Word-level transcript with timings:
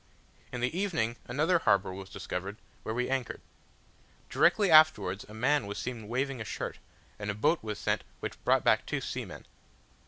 In 0.51 0.61
the 0.61 0.75
evening 0.75 1.15
another 1.27 1.59
harbour 1.59 1.93
was 1.93 2.09
discovered, 2.09 2.57
where 2.81 2.95
we 2.95 3.07
anchored. 3.07 3.39
Directly 4.31 4.71
afterwards 4.71 5.25
a 5.29 5.35
man 5.35 5.67
was 5.67 5.77
seen 5.77 6.07
waving 6.07 6.41
a 6.41 6.43
shirt, 6.43 6.79
and 7.19 7.29
a 7.29 7.35
boat 7.35 7.61
was 7.61 7.77
sent 7.77 8.03
which 8.19 8.43
brought 8.43 8.63
back 8.63 8.87
two 8.87 8.99
seamen. 8.99 9.45